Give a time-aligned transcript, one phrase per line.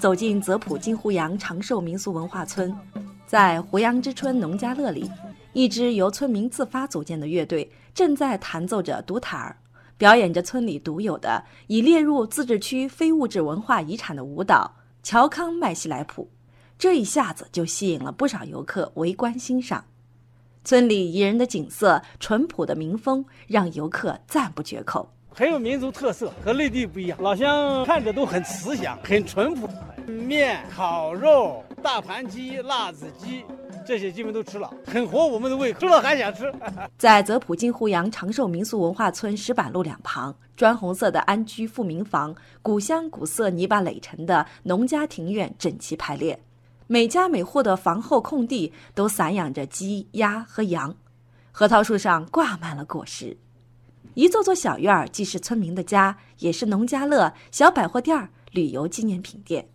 [0.00, 2.74] 走进泽普金湖洋长寿民俗文化村，
[3.26, 5.10] 在胡杨之春农家乐里，
[5.52, 9.54] 一支由村民自发组建的乐队正在弹奏着独塔儿，
[9.98, 14.74] 表演着村里独有的已列入自治区非物质文化遗产的舞蹈——
[15.04, 16.26] 乔康麦西莱普。
[16.78, 19.84] 这一下子就吸引了不少游客围观欣赏。
[20.64, 25.12] 村里宜人的景色、淳朴的民风，让游客赞不绝口。
[25.32, 27.16] 很有民族特色，和内地不一样。
[27.22, 29.68] 老乡看着都很慈祥，很淳朴。
[30.10, 33.44] 面、烤肉、大盘鸡、辣子鸡，
[33.86, 36.52] 这些基本都吃了，很合我们的胃口，吃了还想吃。
[36.98, 46.40] 在泽普金湖阳长寿民俗文化村石板路两旁，砖红色的安居富民房，古香古色泥巴垒成的农家庭院整齐排列，
[46.86, 50.94] 每家每户的房后空地都散养着鸡、鸭和羊，
[51.52, 53.36] 核桃树上挂满了果实。
[54.14, 59.68] 一座座小院儿，既是村民的家，也是农家乐、小百货店、旅游纪念品店。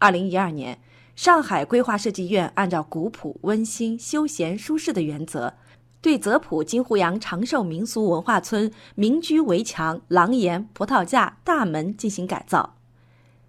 [0.00, 0.80] 二零一二年，
[1.14, 5.52] 上海规划设计院按照古朴、温馨、休闲、舒适的原则，
[6.00, 12.76] 对泽普金湖阳长寿民俗文化村民居围墙、廊檐、葡萄架、大门进行改造，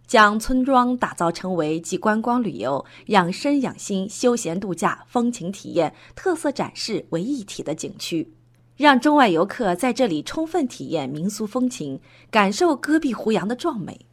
[0.06, 8.34] 将村庄打造成为集观光旅游、养生养心、休闲度假、风情体验、特色展示为一体的景区。
[8.76, 14.06] 让中外游客在这里充分体验民俗风情，感受戈壁湖洋的壮美。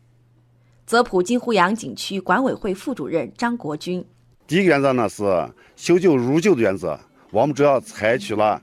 [0.89, 4.03] 泽普金湖洋景区管委会副主任张国军：
[4.47, 5.23] 第一个原则呢是
[5.77, 6.99] 修旧如旧的原则，
[7.31, 8.59] 我们主要采取了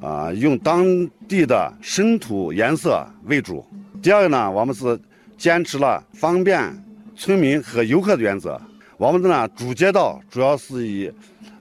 [0.00, 0.86] 啊用当
[1.28, 3.62] 地的生土颜色为主。
[4.02, 4.98] 第二个呢，我们是
[5.36, 6.82] 坚持了方便
[7.14, 8.58] 村民和游客的原则。
[8.96, 11.12] 我们的呢主街道主要是以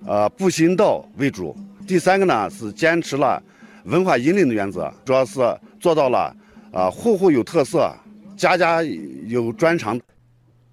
[0.07, 1.53] 呃步行道为主。
[1.85, 3.43] 第三个呢是坚持了。
[3.83, 5.41] 文化引领的原则，主要是
[5.77, 6.33] 做到了，
[6.71, 7.93] 啊，户户有特色，
[8.35, 9.99] 家家有专长。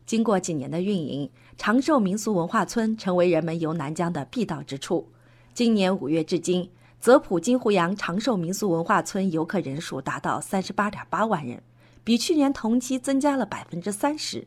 [0.05, 5.09] 经过几年的运营，长寿民俗文化村成为人们游南疆的必到之处。
[5.55, 11.63] 今年五月至今，泽普金湖洋长寿民俗文化村游客人数达到三十八点八万人，
[12.03, 14.47] 比去年同期增加了百分之三十。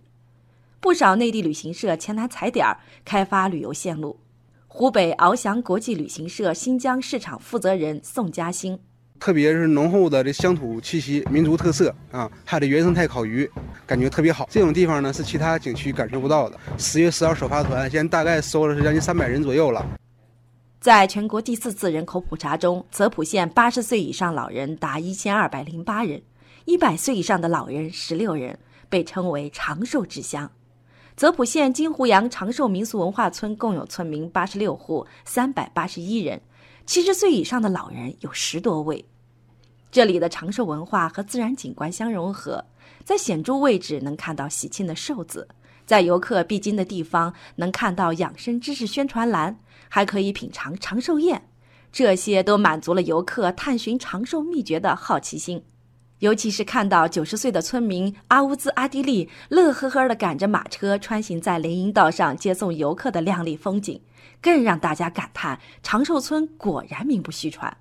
[0.79, 4.19] 不少内地旅行社前来踩点儿，开发旅游线路。
[4.67, 8.78] 湖北翱翔国际旅行社新疆市场负责人宋嘉兴，
[9.20, 13.50] 特别是浓厚的这乡土气息、民族特色啊，还有这原生态烤鱼，
[13.88, 14.48] 感觉特别好。
[14.52, 16.59] 这种地方呢是其他景区感受不到的。
[16.78, 19.86] 十月十号首发团，现在大概收了是将近三百人左右了。
[20.80, 26.22] 在全国第四次人口普查中，泽普县八十岁以上老人达一千二百零八人，
[26.66, 30.52] 一百岁以上的老人十六人，被称为长寿之乡。
[31.16, 36.40] 泽普县金湖洋长寿民俗文化村共有村民八十六户，三百八十一人，
[36.85, 39.03] 七十岁以上的老人有十多位。
[39.91, 42.66] 这里的长寿文化和自然景观相融合，
[43.03, 45.47] 在显著位置能看到喜庆的寿字，
[45.88, 49.57] 在游客必经的地方能看到养生知识宣传栏，
[49.90, 51.50] 还可以品尝长寿宴，
[51.91, 55.63] 这些都满足了游客探寻长寿秘诀的好奇心。
[56.19, 64.00] 尤其是看到九十岁的村民阿乌兹阿迪利乐呵呵地赶着马车穿行在林荫道上接送游客的靓丽风景，
[64.45, 67.75] 更让大家感叹长寿村果然名不虚传。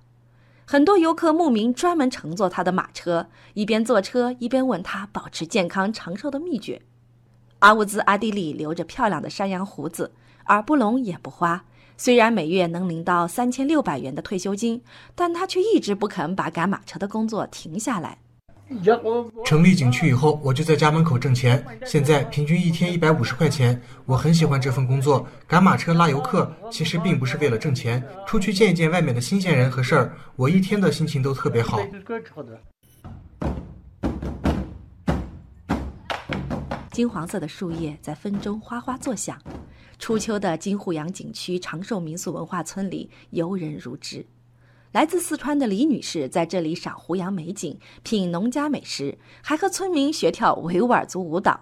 [0.65, 6.81] 很多游客慕名专门乘坐他的马车，一边坐车一边问他保持健康长寿的秘诀。
[7.59, 10.11] 阿乌兹阿迪利留着漂亮的山羊胡子，
[10.47, 11.65] 耳不聋眼不花，
[11.97, 14.81] 虽然每月能领到三千六百元的退休金，
[15.13, 18.17] 但他却一直不肯把赶马车的工作停下来。
[19.45, 23.79] 成立景区以后，我就在家门口挣钱，现在平均一天一百五十块钱。
[24.05, 31.79] 我很喜欢这份工作，赶马车拉游客，其实并不是为了挣钱，出去见一见外面的新鲜人和事儿，我一天的心情都特别好。
[36.91, 39.37] 金黄色的树叶在风中哗哗作响，
[39.99, 44.25] 初秋的金湖洋景区长寿民俗文化村里游人如织。
[44.95, 51.59] 来自四川的李女士在这里赏湖洋美景、品农家美食，还和村民学跳维吾尔族舞蹈。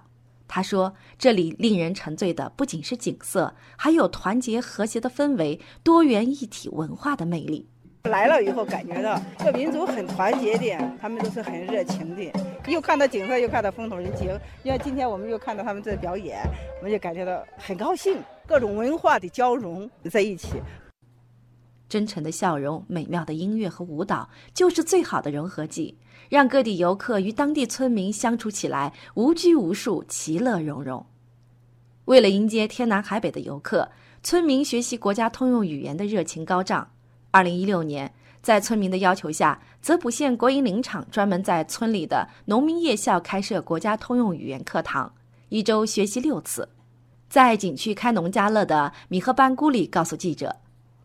[0.47, 7.67] 她说：“这里令人沉醉的不仅是景色，还有团结和谐的氛围、多元一体文化的魅力。
[8.03, 12.31] 来了以后，感觉到这个民族很团结的，他们都是很热情的。
[12.67, 14.29] 又看到景色，又看到风土人情。
[14.61, 16.37] 因为今天我们又看到他们在表演，
[16.77, 20.49] 我们就感觉到很高兴，各种文化的交融在一起。”
[21.93, 31.05] 真诚的笑容、美妙的音乐和舞蹈，就是最好的融合剂，让各地游客与当地村民相处起来无拘无束、其乐融融。
[32.05, 33.91] 为了迎接天南海北的游客，
[34.23, 36.89] 村民学习国家通用语言的热情高涨。
[37.29, 38.11] 二零一六年，
[38.41, 45.13] 在村民的要求下，泽普县国营林场专门在村里的农民夜校开设国家通用语言课堂。
[45.49, 46.69] 一周学习六次。
[47.29, 50.55] 在景区开农家乐的米赫班古里告诉记者，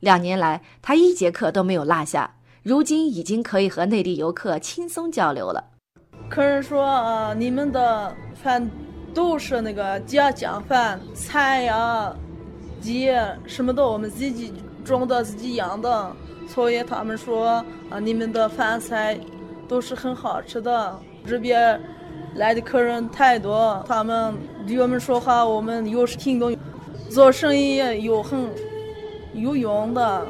[0.01, 5.65] 两年来他一节课都没有落下，如今已经可以和内地游客轻松交流了。
[6.29, 8.71] 客人说：“啊，你们的饭
[9.15, 12.15] 都是那个家乡饭，菜呀、
[12.81, 13.11] 鸡
[13.47, 14.53] 什么的，我们自己
[14.85, 16.13] 种的、自己养的，
[16.47, 19.19] 所以他们说啊，你们的饭菜
[19.67, 21.01] 都是很好吃的。
[21.27, 21.81] 这边
[22.37, 24.35] 来的客人太多，他们
[24.67, 26.55] 对我们说话，我们又是听懂，
[27.11, 28.49] 做生意又很
[29.41, 30.27] 有用的。”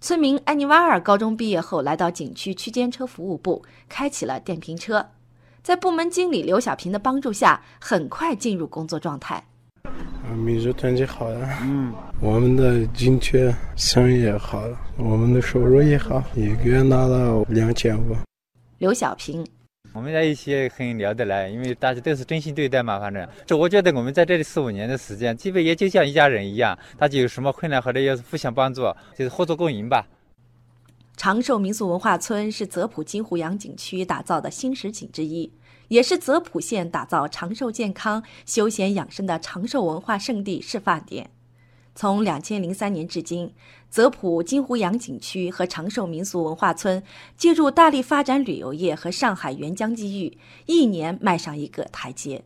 [0.00, 5.04] 村民安尼瓦尔高中毕业后来到景区区间车服务部，开启了电瓶车。
[5.62, 9.42] 在部门经理刘小平的帮助下，很快进入工作状态。
[10.36, 18.16] 民族团结好了，嗯，我们的景区生意也好了，我们的收入也好，一个月拿了两千五。
[18.78, 19.44] 刘小平，
[19.92, 28.82] 我们在一起很聊得来，因为大家都是真心对待嘛，反正这我觉得我们在这里四五年的时间，基本也就像一家人一样，大家有什么困难或者也是互相帮助，
[29.16, 30.06] 就是合作共赢吧。
[31.16, 35.50] 长寿民俗文化村是泽普金湖洋景区打造的新实景之一，
[35.88, 41.30] 也是泽普县打造长寿健康、休闲养生的长寿文化圣地示范点。
[41.96, 43.50] 从两千零三年至今，
[43.88, 47.02] 泽普金湖洋景区和长寿民俗文化村
[47.38, 52.44] 借助大力发展旅游业和上海援疆机遇，一年迈上一个台阶。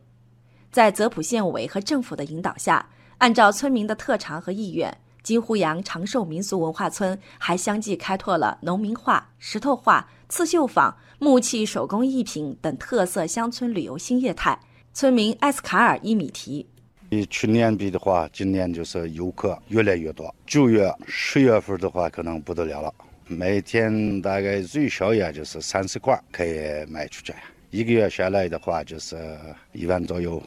[0.71, 2.87] 在泽普县委和政府的引导下，
[3.17, 4.97] 按照村民的特长和意愿。
[5.21, 14.59] 金湖洋长寿民俗文化村还相继开拓了农民画、石头画、刺绣坊、木器手工艺品等特色乡村旅游新业态。
[14.93, 16.67] 村民艾斯卡尔伊米提：
[17.11, 20.33] 比去年比的话，今年就是游客越来越多。
[20.47, 22.93] 九月、十月份的话，可能不得了了，
[23.27, 27.33] 每天大概最少也就是三十块可以卖出去，
[27.69, 29.37] 一个月下来的话就是
[29.73, 30.41] 一万左右。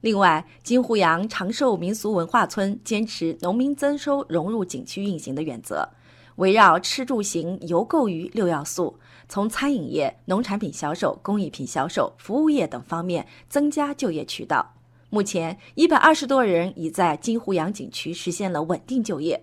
[0.00, 5.88] 另外，金湖洋长寿民俗文化村坚持农民增收融入景区运行的原则，
[6.34, 14.74] 围绕吃住行游购娱六要素，从餐饮业、农产品销售、工艺品销售、服务业等方面增加就业渠道。
[15.14, 19.38] 目前，一百二十多人已在金湖洋景区实现了稳定就业。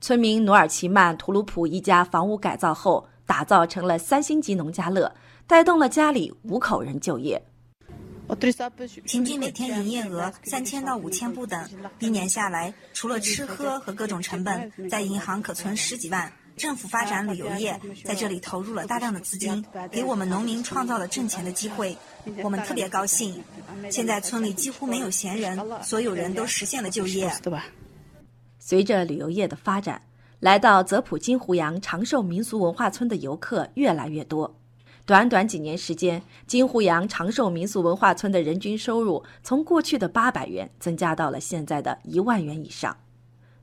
[0.00, 5.14] 村民努尔奇曼图鲁普一家房屋改造后，打造成了三星级农家乐，
[5.46, 7.38] 带动了家里五口人就业。
[9.04, 11.62] 平均每天营业额三千到五千不等，
[11.98, 16.32] 一年下来，除了吃喝和各种成本，在银行可存十几万。
[16.58, 21.96] 政府发展旅游业，在这里投入了大量的资金，给我们农民创造了挣钱的机会，
[22.42, 23.42] 我们特别高兴。
[23.90, 27.32] 现在村里几乎没有闲人，所有人都实现了就业。
[28.58, 30.02] 随着旅游业的发展，
[30.40, 34.52] 来到泽普金湖洋长寿民俗文化村的游客越来越多。
[35.06, 42.94] 短短几年时间，金湖洋长寿民俗文化村的人均收入从过去的八百元增加到了现在的一万元以上。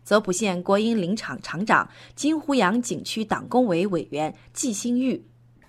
[0.05, 5.19] 泽普县国营林场厂长、金湖洋景区党工委委员季新玉：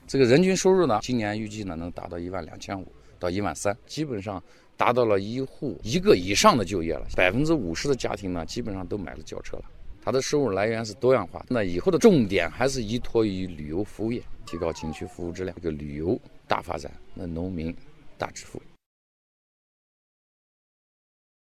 [0.07, 2.87] 这个人均收入呢，今年预计呢能达到一万两千五
[3.19, 4.43] 到一万三，基本上
[4.77, 7.07] 达到了一户一个以上的就业了。
[7.17, 9.65] 百分之五十的家庭呢，基本上都买了轿车了。
[10.05, 15.57] 它的收入来源是多样化，那以后的重点还是依托于旅游服务业，提高景区服务质量。
[15.57, 17.75] 这个旅游大发展，那农民
[18.19, 18.61] 大致富。